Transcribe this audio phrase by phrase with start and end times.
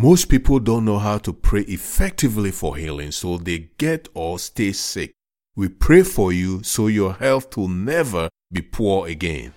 [0.00, 4.70] Most people don't know how to pray effectively for healing, so they get or stay
[4.70, 5.10] sick.
[5.56, 9.52] We pray for you so your health will never be poor again.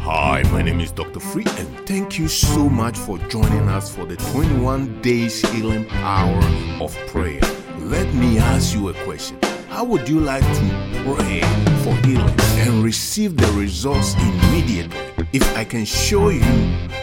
[0.00, 1.20] Hi, my name is Dr.
[1.20, 6.42] Free, and thank you so much for joining us for the 21 days healing power
[6.80, 7.40] of prayer.
[7.78, 9.38] Let me ask you a question.
[9.74, 11.40] How would you like to pray
[11.82, 14.96] for healing and receive the results immediately?
[15.32, 16.42] If I can show you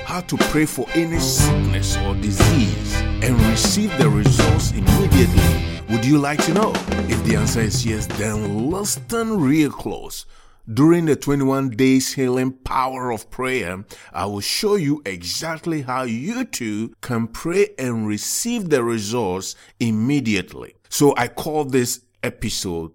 [0.05, 6.17] how to pray for any sickness or disease and receive the results immediately, would you
[6.17, 6.71] like to know?
[7.09, 10.26] If the answer is yes, then listen real close.
[10.73, 16.45] During the 21 days healing power of prayer, I will show you exactly how you
[16.45, 20.76] too can pray and receive the results immediately.
[20.88, 22.91] So I call this episode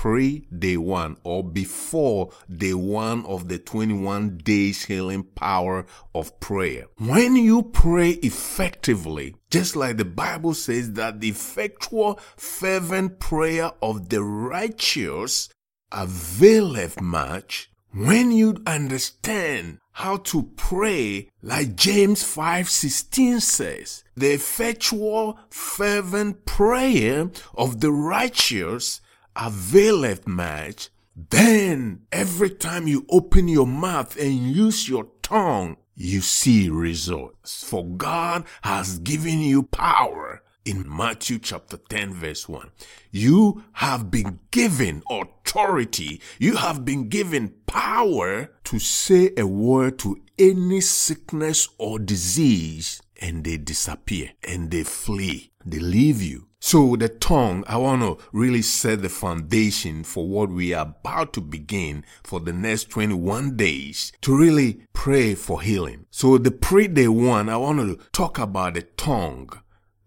[0.00, 5.84] pre day one or before day one of the 21 days healing power
[6.14, 6.86] of prayer.
[6.96, 14.08] When you pray effectively, just like the Bible says that the effectual fervent prayer of
[14.08, 15.50] the righteous
[15.92, 26.44] availeth much, when you understand how to pray like James 5:16 says, the effectual fervent
[26.44, 29.00] prayer of the righteous
[29.36, 30.90] availeth much,
[31.30, 37.62] then every time you open your mouth and use your tongue, you see results.
[37.64, 42.70] For God has given you power in Matthew chapter 10 verse 1.
[43.10, 46.20] You have been given authority.
[46.38, 53.44] You have been given power to say a word to any sickness or disease and
[53.44, 55.50] they disappear and they flee.
[55.64, 56.46] They leave you.
[56.62, 61.32] So the tongue, I want to really set the foundation for what we are about
[61.34, 66.04] to begin for the next 21 days to really pray for healing.
[66.10, 69.50] So the pre-day one, I want to talk about the tongue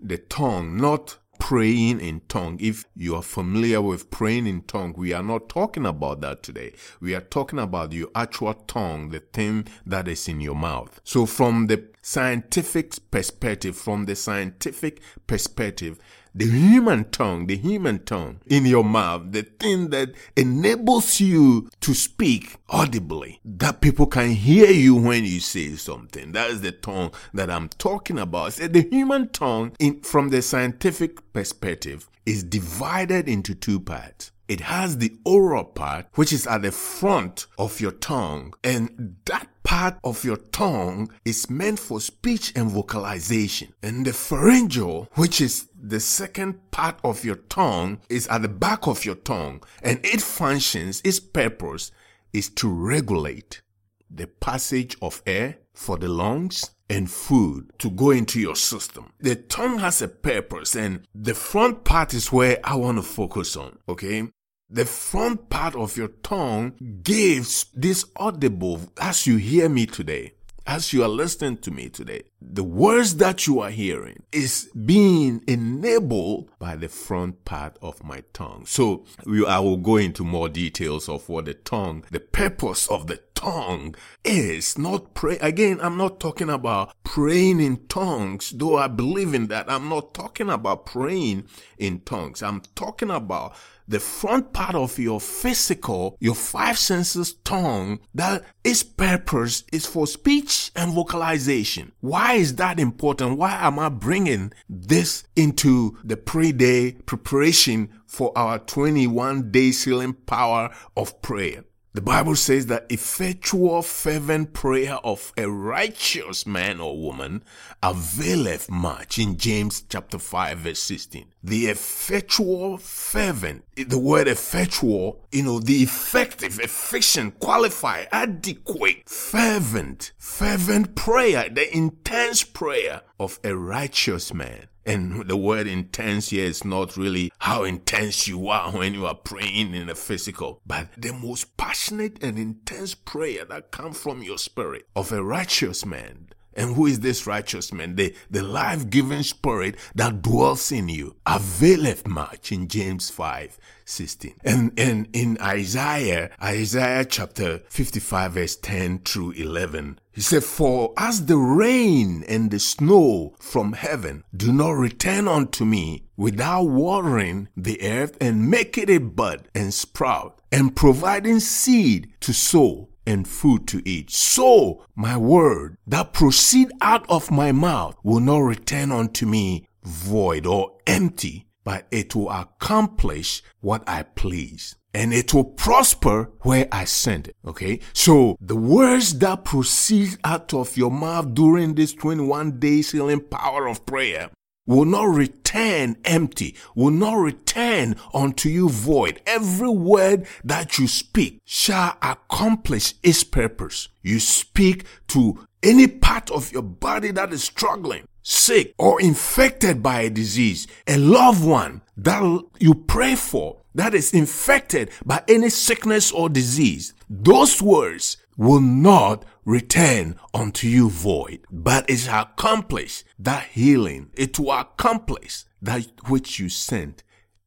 [0.04, 2.58] the tongue, not praying in tongue.
[2.62, 6.74] If you are familiar with praying in tongue, we are not talking about that today.
[7.02, 11.02] We are talking about your actual tongue, the thing that is in your mouth.
[11.04, 16.00] So from the scientific perspective, from the scientific perspective,
[16.36, 21.94] the human tongue, the human tongue in your mouth, the thing that enables you to
[21.94, 26.32] speak audibly, that people can hear you when you say something.
[26.32, 28.54] That is the tongue that I'm talking about.
[28.54, 34.32] So the human tongue, in, from the scientific perspective, is divided into two parts.
[34.48, 39.48] It has the oral part, which is at the front of your tongue, and that
[39.64, 43.74] part of your tongue is meant for speech and vocalization.
[43.82, 48.88] And the pharyngeal, which is the second part of your tongue, is at the back
[48.88, 51.92] of your tongue, and it functions, its purpose
[52.32, 53.62] is to regulate
[54.10, 59.12] the passage of air for the lungs and food to go into your system.
[59.20, 63.56] The tongue has a purpose and the front part is where I want to focus
[63.56, 64.30] on, okay?
[64.70, 66.74] The front part of your tongue
[67.04, 70.34] gives this audible as you hear me today
[70.66, 75.44] as you are listening to me today, the words that you are hearing is being
[75.48, 78.66] enabled by the front part of my tongue.
[78.66, 83.08] So we, I will go into more details of what the tongue, the purpose of
[83.08, 85.38] the tongue is not pray.
[85.40, 89.70] Again, I'm not talking about praying in tongues, though I believe in that.
[89.70, 91.48] I'm not talking about praying
[91.78, 92.42] in tongues.
[92.42, 93.56] I'm talking about
[93.88, 100.08] the front part of your physical, your five senses tongue, that its purpose is for
[100.08, 101.92] speech and vocalization.
[102.00, 103.38] Why is that important?
[103.38, 110.74] Why am I bringing this into the pre-day preparation for our 21 day healing power
[110.96, 111.66] of prayer?
[111.96, 117.44] The Bible says that effectual fervent prayer of a righteous man or woman
[117.84, 121.33] availeth much in James chapter 5 verse 16.
[121.44, 130.96] The effectual fervent, the word effectual, you know, the effective, efficient, qualified, adequate, fervent, fervent
[130.96, 134.68] prayer, the intense prayer of a righteous man.
[134.86, 139.16] And the word intense here is not really how intense you are when you are
[139.16, 144.38] praying in the physical, but the most passionate and intense prayer that comes from your
[144.38, 146.28] spirit of a righteous man.
[146.56, 147.96] And who is this righteous man?
[147.96, 154.36] The, the life giving spirit that dwells in you availeth much in James 5 16.
[154.44, 161.26] And, and in Isaiah, Isaiah chapter 55 verse 10 through 11, he said, For as
[161.26, 167.82] the rain and the snow from heaven do not return unto me without watering the
[167.82, 173.88] earth and making it bud and sprout and providing seed to sow and food to
[173.88, 174.12] eat.
[174.12, 180.46] So my word that proceed out of my mouth will not return unto me void
[180.46, 184.76] or empty, but it will accomplish what I please.
[184.96, 187.36] And it will prosper where I send it.
[187.48, 187.80] Okay.
[187.94, 193.68] So the words that proceed out of your mouth during this 21 days healing power
[193.68, 194.30] of prayer
[194.66, 199.22] will not return empty, will not return unto you void.
[199.26, 203.90] Every word that you speak shall accomplish its purpose.
[204.02, 210.02] You speak to any part of your body that is struggling, sick, or infected by
[210.02, 216.12] a disease, a loved one that you pray for that is infected by any sickness
[216.12, 216.94] or disease.
[217.10, 224.10] Those words will not return unto you void, but it shall accomplish that healing.
[224.14, 227.04] It will accomplish that which you sent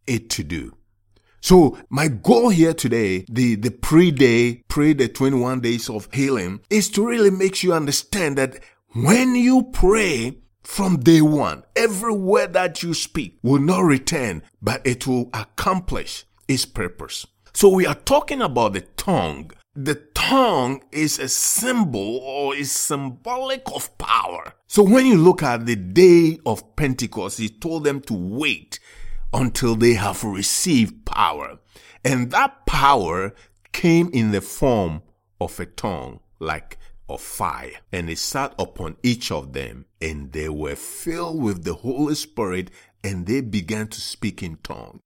[0.06, 0.77] it to do.
[1.41, 6.88] So my goal here today, the, the pre-day, pre the 21 days of healing is
[6.91, 8.59] to really make you understand that
[8.94, 14.85] when you pray from day one, every word that you speak will not return, but
[14.85, 17.27] it will accomplish its purpose.
[17.53, 23.62] So we are talking about the tongue the tongue is a symbol or is symbolic
[23.75, 24.55] of power.
[24.67, 28.81] So when you look at the day of Pentecost, he told them to wait
[29.32, 31.58] until they have received power.
[32.05, 33.34] And that power
[33.73, 35.02] came in the form
[35.40, 36.78] of a tongue, like
[37.08, 37.73] of fire.
[37.93, 42.70] And it sat upon each of them, and they were filled with the Holy Spirit,
[43.05, 45.00] and they began to speak in tongues.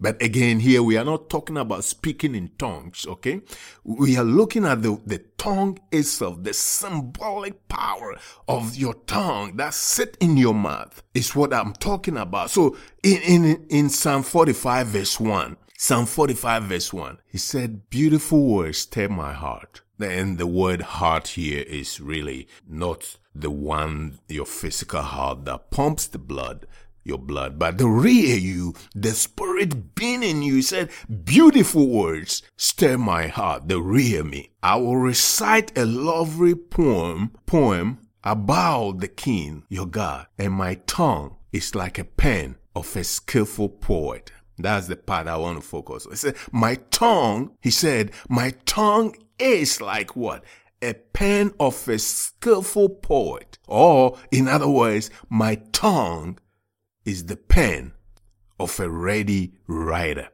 [0.00, 3.42] But again, here we are not talking about speaking in tongues, okay?
[3.84, 8.16] We are looking at the, the tongue itself, the symbolic power
[8.48, 12.50] of your tongue that sit in your mouth is what I'm talking about.
[12.50, 18.46] So in, in, in Psalm 45 verse 1, Psalm 45 verse 1, he said, beautiful
[18.46, 19.82] words stir my heart.
[20.00, 26.06] And the word heart here is really not the one, your physical heart that pumps
[26.06, 26.66] the blood,
[27.04, 30.90] your blood, but the real you, the spirit being in you, said,
[31.24, 34.50] beautiful words stir my heart, the real me.
[34.62, 41.36] I will recite a lovely poem, poem about the king, your God, and my tongue
[41.52, 44.30] is like a pen of a skillful poet.
[44.58, 46.12] That's the part I want to focus on.
[46.12, 50.44] He said, my tongue, he said, my tongue is like what?
[50.82, 53.58] A pen of a skillful poet.
[53.66, 56.38] Or, in other words, my tongue
[57.04, 57.92] is the pen
[58.58, 60.28] of a ready writer.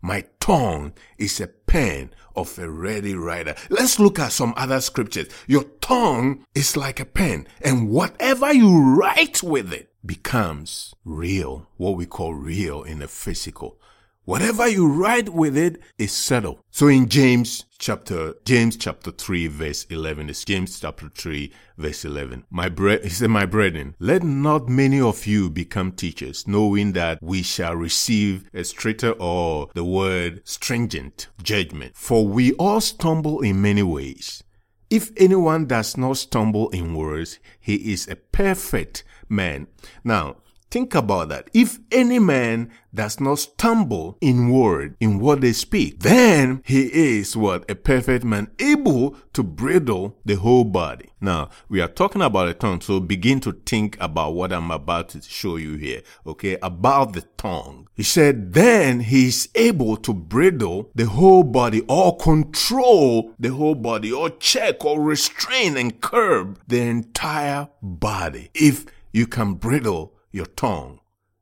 [0.00, 3.54] My tongue is a pen of a ready writer.
[3.70, 5.28] Let's look at some other scriptures.
[5.46, 11.96] Your tongue is like a pen, and whatever you write with it becomes real, what
[11.96, 13.78] we call real in the physical.
[14.26, 16.58] Whatever you write with it is settled.
[16.72, 22.44] So in James chapter, James chapter 3 verse 11, it's James chapter 3 verse 11.
[22.50, 27.22] My bre- he said, my brethren, let not many of you become teachers, knowing that
[27.22, 31.96] we shall receive a stricter or the word stringent judgment.
[31.96, 34.42] For we all stumble in many ways.
[34.90, 39.68] If anyone does not stumble in words, he is a perfect man.
[40.02, 40.38] Now,
[40.70, 41.48] Think about that.
[41.54, 46.86] If any man does not stumble in word, in what they speak, then he
[47.18, 47.70] is what?
[47.70, 51.10] A perfect man, able to bridle the whole body.
[51.20, 55.10] Now, we are talking about a tongue, so begin to think about what I'm about
[55.10, 56.58] to show you here, okay?
[56.62, 57.88] About the tongue.
[57.94, 63.76] He said, then he is able to bridle the whole body or control the whole
[63.76, 68.50] body or check or restrain and curb the entire body.
[68.52, 71.00] If you can bridle your tongue,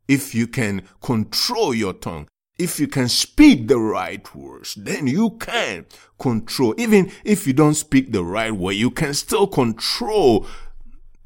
[0.09, 5.31] if you can control your tongue, if you can speak the right words, then you
[5.31, 5.87] can
[6.19, 6.75] control.
[6.79, 10.47] Even if you don't speak the right way, you can still control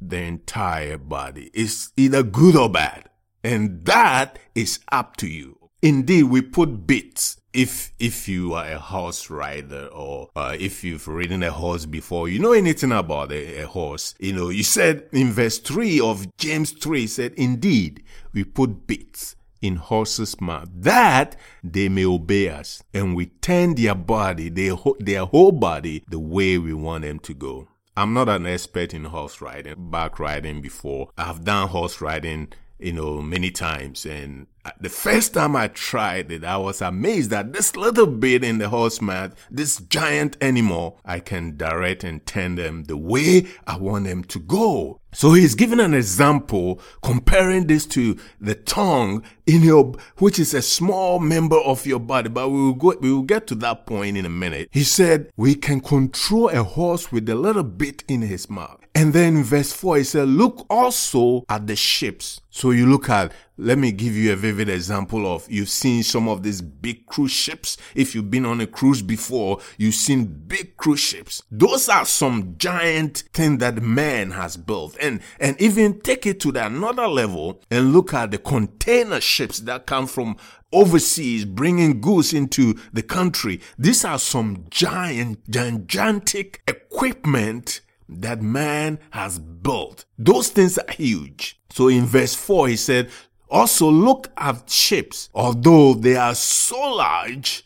[0.01, 1.51] the entire body.
[1.53, 3.11] It's either good or bad.
[3.45, 5.71] And that is up to you.
[5.83, 7.38] Indeed, we put bits.
[7.53, 12.29] If if you are a horse rider or uh, if you've ridden a horse before,
[12.29, 14.15] you know anything about a, a horse.
[14.19, 19.35] You know, you said in verse three of James three said, "Indeed, we put bits."
[19.61, 25.25] in horses' mouth, that they may obey us, and we turn their body, their, their
[25.25, 27.67] whole body, the way we want them to go.
[27.97, 31.11] I'm not an expert in horse riding, back riding before.
[31.19, 34.47] I've done horse riding, you know, many times, and
[34.81, 38.69] the first time I tried it, I was amazed that this little bit in the
[38.69, 44.05] horse mouth, this giant animal, I can direct and turn them the way I want
[44.05, 45.01] them to go.
[45.13, 50.61] So he's giving an example comparing this to the tongue in your, which is a
[50.61, 54.19] small member of your body, but we will go, we will get to that point
[54.19, 54.69] in a minute.
[54.71, 58.81] He said, we can control a horse with a little bit in his mouth.
[58.95, 62.41] And then verse 4, he said, look also at the ships.
[62.51, 66.29] So you look at, let me give you a vivid example of, you've seen some
[66.29, 67.77] of these big cruise ships.
[67.95, 71.43] If you've been on a cruise before, you've seen big cruise ships.
[71.51, 74.97] Those are some giant thing that man has built.
[75.01, 79.59] And, and even take it to the another level and look at the container ships
[79.61, 80.37] that come from
[80.73, 83.61] overseas bringing goods into the country.
[83.77, 90.05] These are some giant, gigantic equipment that man has built.
[90.19, 91.61] Those things are huge.
[91.71, 93.11] So in verse 4, he said,
[93.51, 97.65] also look at ships, although they are so large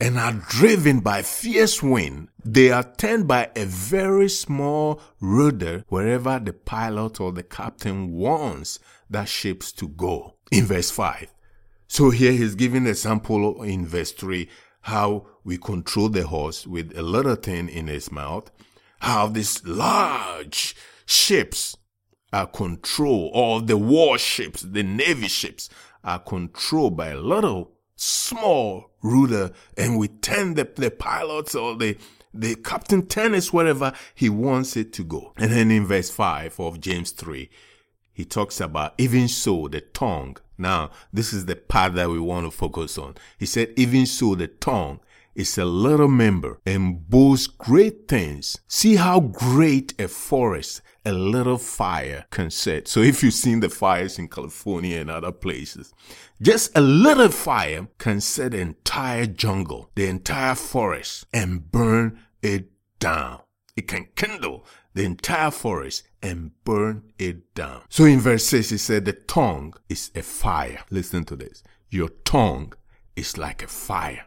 [0.00, 6.38] and are driven by fierce wind, they are turned by a very small rudder wherever
[6.38, 10.34] the pilot or the captain wants that ships to go.
[10.50, 11.32] In verse 5.
[11.86, 14.48] So here he's giving a sample in verse 3
[14.82, 18.50] how we control the horse with a little thing in his mouth
[19.04, 20.74] how these large
[21.06, 21.76] ships
[22.34, 25.68] Uh, are controlled, or the warships, the navy ships
[26.02, 31.96] are controlled by a little small ruler, and we turn the, the pilots or the
[32.36, 35.32] the captain turns wherever he wants it to go.
[35.36, 37.48] And then in verse 5 of James 3,
[38.12, 40.36] he talks about even so the tongue.
[40.58, 43.14] Now, this is the part that we want to focus on.
[43.38, 44.98] He said, even so the tongue
[45.36, 48.58] is a little member and boasts great things.
[48.66, 52.88] See how great a forest a little fire can set.
[52.88, 55.92] So if you've seen the fires in California and other places,
[56.40, 62.70] just a little fire can set the entire jungle, the entire forest and burn it
[62.98, 63.40] down.
[63.76, 67.82] It can kindle the entire forest and burn it down.
[67.88, 70.84] So in verse 6, he said, the tongue is a fire.
[70.90, 71.62] Listen to this.
[71.90, 72.72] Your tongue
[73.16, 74.26] is like a fire.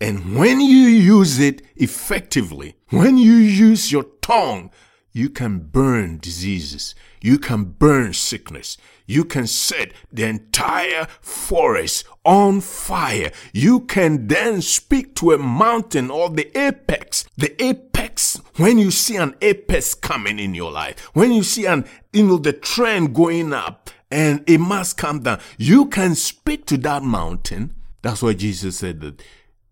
[0.00, 4.70] And when you use it effectively, when you use your tongue,
[5.16, 6.94] you can burn diseases.
[7.22, 8.76] You can burn sickness.
[9.06, 13.32] You can set the entire forest on fire.
[13.54, 17.24] You can then speak to a mountain or the apex.
[17.34, 21.86] The apex, when you see an apex coming in your life, when you see an,
[22.12, 26.76] you know, the trend going up and it must come down, you can speak to
[26.76, 27.74] that mountain.
[28.02, 29.22] That's why Jesus said that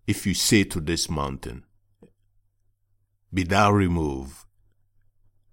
[0.07, 1.65] if you say to this mountain,
[3.31, 4.44] Be thou removed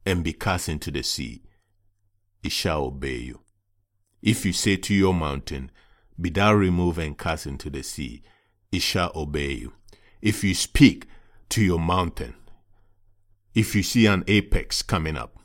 [0.04, 1.42] and be cast into the sea,
[2.42, 3.40] it shall obey you.
[4.21, 5.71] If you say to your mountain,
[6.21, 8.23] Be thou removed and cast into the sea,
[8.71, 9.73] it shall obey you.
[10.21, 11.06] If you speak
[11.50, 12.35] to your mountain,
[13.54, 15.38] if you see an apex coming up,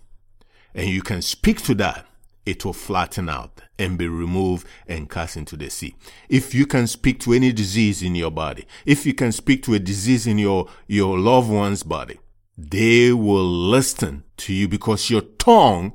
[0.73, 2.05] and you can speak to that,
[2.45, 5.95] it will flatten out and be removed and cast into the sea.
[6.29, 9.73] If you can speak to any disease in your body, if you can speak to
[9.73, 12.19] a disease in your, your loved one's body,
[12.57, 15.93] they will listen to you because your tongue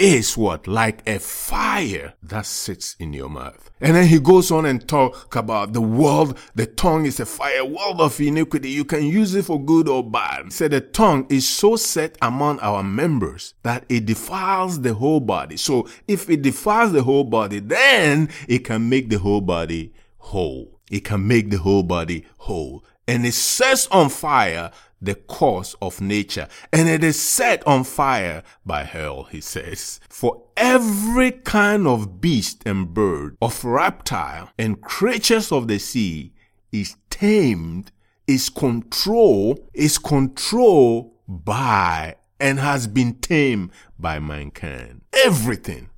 [0.00, 0.66] is what?
[0.66, 3.70] Like a fire that sits in your mouth.
[3.82, 6.38] And then he goes on and talk about the world.
[6.54, 8.70] The tongue is a fire, world of iniquity.
[8.70, 10.46] You can use it for good or bad.
[10.46, 15.20] He said the tongue is so set among our members that it defiles the whole
[15.20, 15.58] body.
[15.58, 20.80] So if it defiles the whole body, then it can make the whole body whole.
[20.90, 22.84] It can make the whole body whole.
[23.06, 28.42] And it sets on fire the course of nature, and it is set on fire
[28.64, 30.00] by hell, he says.
[30.08, 36.32] For every kind of beast and bird, of reptile and creatures of the sea
[36.72, 37.92] is tamed,
[38.26, 45.02] is controlled, is controlled by and has been tamed by mankind.
[45.24, 45.90] Everything.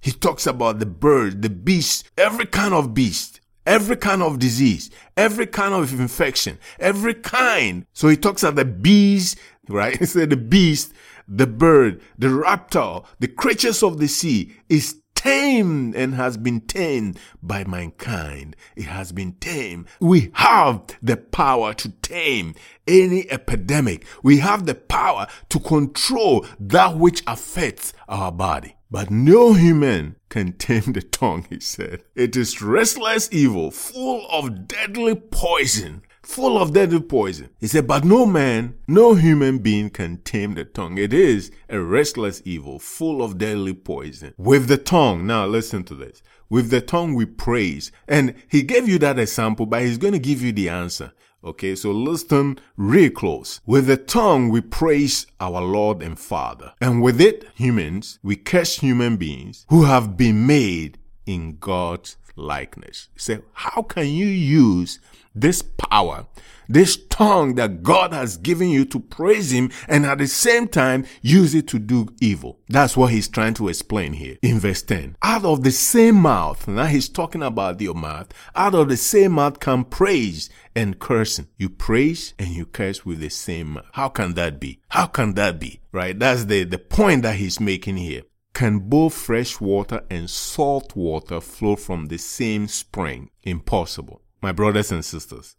[0.00, 4.90] He talks about the bird, the beast, every kind of beast every kind of disease,
[5.16, 7.86] every kind of infection, every kind.
[7.92, 9.36] So he talks about the bees,
[9.68, 9.96] right?
[9.98, 10.92] He said the beast,
[11.28, 17.18] the bird, the reptile, the creatures of the sea is tamed and has been tamed
[17.42, 18.54] by mankind.
[18.76, 19.86] It has been tamed.
[19.98, 22.54] We have the power to tame
[22.86, 24.06] any epidemic.
[24.22, 28.75] We have the power to control that which affects our body.
[28.90, 32.04] But no human can tame the tongue, he said.
[32.14, 36.02] It is restless evil, full of deadly poison.
[36.22, 37.50] Full of deadly poison.
[37.60, 40.98] He said, but no man, no human being can tame the tongue.
[40.98, 44.34] It is a restless evil, full of deadly poison.
[44.36, 46.22] With the tongue, now listen to this.
[46.48, 47.92] With the tongue we praise.
[48.06, 51.12] And he gave you that example, but he's going to give you the answer.
[51.46, 53.60] Okay, so listen real close.
[53.64, 56.72] With the tongue, we praise our Lord and Father.
[56.80, 63.10] And with it, humans, we curse human beings who have been made in God's likeness.
[63.14, 64.98] So how can you use
[65.36, 66.26] this power,
[66.68, 71.04] this tongue that God has given you to praise Him and at the same time
[71.22, 72.58] use it to do evil.
[72.68, 75.16] That's what He's trying to explain here in verse 10.
[75.22, 79.32] Out of the same mouth, now He's talking about your mouth, out of the same
[79.32, 81.48] mouth come praise and cursing.
[81.56, 83.86] You praise and you curse with the same mouth.
[83.92, 84.80] How can that be?
[84.88, 85.80] How can that be?
[85.92, 86.18] Right?
[86.18, 88.22] That's the, the point that He's making here.
[88.54, 93.28] Can both fresh water and salt water flow from the same spring?
[93.42, 94.22] Impossible.
[94.40, 95.56] My brothers and sisters,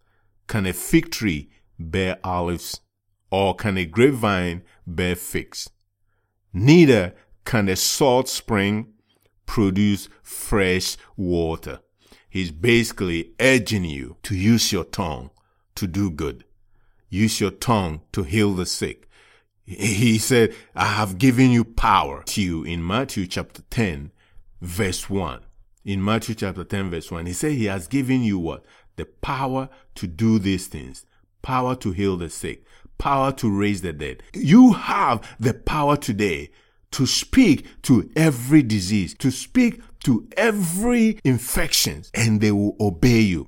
[0.48, 2.81] can a fig tree bear olives
[3.31, 5.69] or can a grapevine bear figs?
[6.53, 7.13] Neither
[7.46, 8.93] can a salt spring
[9.46, 11.79] produce fresh water.
[12.29, 15.31] He's basically urging you to use your tongue
[15.75, 16.43] to do good.
[17.10, 19.07] Use your tongue to heal the sick.
[19.63, 24.12] He said, I have given you power to you in Matthew chapter 10,
[24.62, 25.41] verse 1.
[25.88, 28.65] In Matthew chapter 10, verse 1, he said he has given you what?
[28.98, 31.06] The power to do these things,
[31.41, 32.65] power to heal the sick,
[32.98, 34.22] power to raise the dead.
[34.34, 36.50] You have the power today
[36.91, 43.48] to speak to every disease, to speak to every infection, and they will obey you.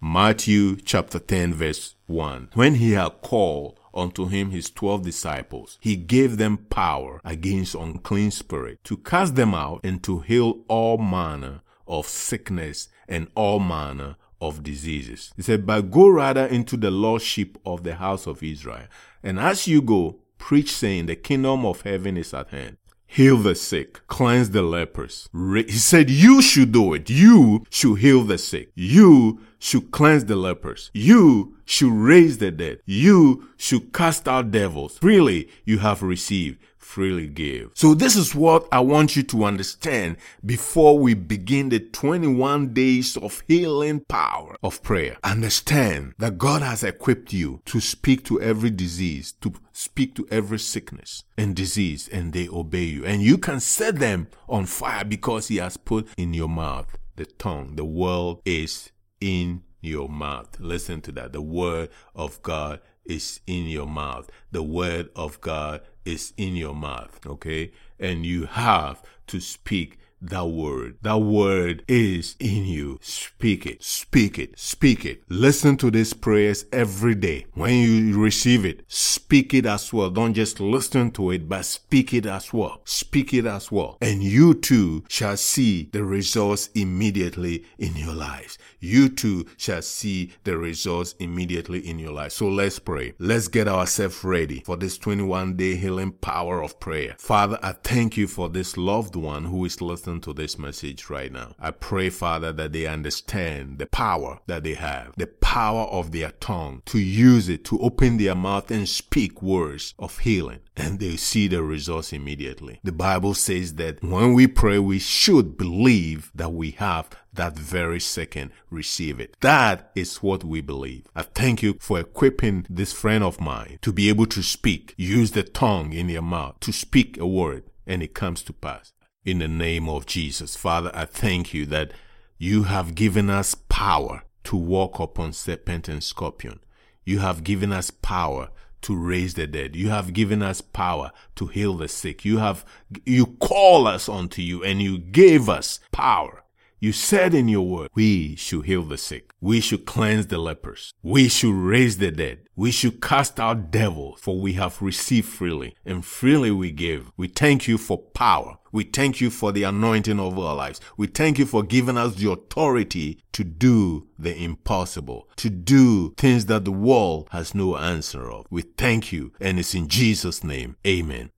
[0.00, 2.48] Matthew chapter 10, verse 1.
[2.54, 5.78] When he had called unto him his twelve disciples.
[5.80, 10.98] He gave them power against unclean spirit to cast them out and to heal all
[10.98, 15.32] manner of sickness and all manner of diseases.
[15.36, 18.86] He said, But go rather into the lordship of the house of Israel.
[19.22, 22.76] And as you go, preach saying, The kingdom of heaven is at hand
[23.08, 25.28] heal the sick, cleanse the lepers.
[25.32, 27.10] He said, You should do it.
[27.10, 28.70] You should heal the sick.
[28.76, 30.92] You should cleanse the lepers.
[30.94, 32.80] You should raise the dead.
[32.86, 34.98] You should cast out devils.
[34.98, 37.70] Freely you have received freely give.
[37.74, 43.14] So this is what I want you to understand before we begin the 21 days
[43.18, 45.18] of healing power of prayer.
[45.22, 50.58] Understand that God has equipped you to speak to every disease, to speak to every
[50.58, 53.04] sickness and disease, and they obey you.
[53.04, 57.26] And you can set them on fire because He has put in your mouth the
[57.26, 57.76] tongue.
[57.76, 60.58] The world is in your mouth.
[60.58, 61.34] Listen to that.
[61.34, 64.30] The word of God is in your mouth.
[64.52, 67.70] The word of God is in your mouth, okay?
[68.00, 70.98] And you have to speak that word.
[71.02, 72.98] That word is in you.
[73.00, 75.22] Speak it, speak it, speak it.
[75.28, 77.46] Listen to these prayers every day.
[77.54, 80.10] When you receive it, speak it as well.
[80.10, 82.80] Don't just listen to it, but speak it as well.
[82.84, 83.98] Speak it as well.
[84.00, 88.58] And you too shall see the results immediately in your lives.
[88.80, 92.32] You too shall see the results immediately in your life.
[92.32, 93.14] So let's pray.
[93.18, 97.16] Let's get ourselves ready for this 21 day healing power of prayer.
[97.18, 101.10] Father, I thank you for this loved one who is listening listen to this message
[101.10, 101.54] right now.
[101.58, 106.30] I pray, Father, that they understand the power that they have, the power of their
[106.40, 111.16] tongue to use it to open their mouth and speak words of healing and they
[111.16, 112.80] see the results immediately.
[112.84, 118.00] The Bible says that when we pray, we should believe that we have that very
[118.00, 119.36] second receive it.
[119.40, 121.06] That is what we believe.
[121.14, 124.94] I thank you for equipping this friend of mine to be able to speak.
[124.96, 128.92] Use the tongue in your mouth to speak a word and it comes to pass
[129.28, 130.56] in the name of Jesus.
[130.56, 131.92] Father, I thank you that
[132.38, 136.60] you have given us power to walk upon serpent and scorpion.
[137.04, 138.48] You have given us power
[138.82, 139.76] to raise the dead.
[139.76, 142.24] You have given us power to heal the sick.
[142.24, 142.64] You have,
[143.04, 146.42] you call us unto you and you gave us power
[146.80, 149.32] you said in your word, we should heal the sick.
[149.40, 150.94] We should cleanse the lepers.
[151.02, 152.40] We should raise the dead.
[152.54, 157.10] We should cast out devils, for we have received freely, and freely we give.
[157.16, 158.58] We thank you for power.
[158.70, 160.80] We thank you for the anointing of our lives.
[160.96, 166.46] We thank you for giving us the authority to do the impossible, to do things
[166.46, 168.46] that the world has no answer of.
[168.50, 170.76] We thank you, and it's in Jesus' name.
[170.86, 171.30] Amen.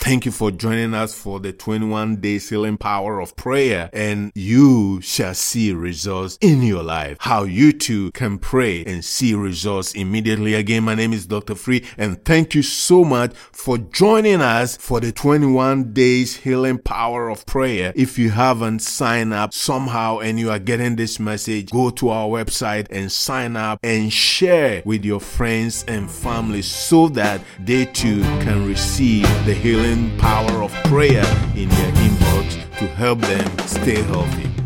[0.00, 5.00] Thank you for joining us for the 21 day healing power of prayer and you
[5.00, 7.16] shall see results in your life.
[7.20, 10.54] How you too can pray and see results immediately.
[10.54, 11.56] Again, my name is Dr.
[11.56, 17.28] Free and thank you so much for joining us for the 21 days healing power
[17.28, 17.92] of prayer.
[17.96, 22.28] If you haven't signed up somehow and you are getting this message, go to our
[22.28, 28.22] website and sign up and share with your friends and family so that they too
[28.40, 29.87] can receive the healing
[30.18, 31.24] power of prayer
[31.56, 34.57] in their inbox to help them stay healthy.